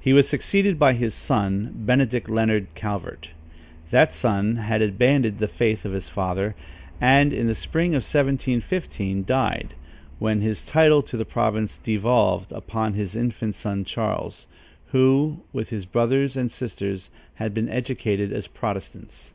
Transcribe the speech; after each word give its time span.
He 0.00 0.14
was 0.14 0.26
succeeded 0.26 0.78
by 0.78 0.94
his 0.94 1.12
son 1.14 1.72
Benedict 1.76 2.30
Leonard 2.30 2.68
Calvert. 2.74 3.32
That 3.90 4.12
son 4.12 4.56
had 4.56 4.80
abandoned 4.80 5.40
the 5.40 5.46
faith 5.46 5.84
of 5.84 5.92
his 5.92 6.08
father 6.08 6.54
and, 7.02 7.34
in 7.34 7.48
the 7.48 7.54
spring 7.54 7.88
of 7.90 8.00
1715, 8.00 9.24
died, 9.26 9.74
when 10.18 10.40
his 10.40 10.64
title 10.64 11.02
to 11.02 11.18
the 11.18 11.26
province 11.26 11.76
devolved 11.76 12.50
upon 12.50 12.94
his 12.94 13.14
infant 13.14 13.54
son 13.56 13.84
Charles, 13.84 14.46
who, 14.86 15.42
with 15.52 15.68
his 15.68 15.84
brothers 15.84 16.34
and 16.34 16.50
sisters, 16.50 17.10
had 17.34 17.52
been 17.52 17.68
educated 17.68 18.32
as 18.32 18.46
Protestants. 18.46 19.34